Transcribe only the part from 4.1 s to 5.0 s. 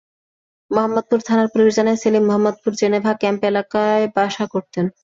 ব্যবসা করতেন।